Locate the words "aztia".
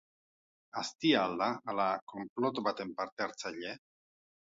0.81-1.19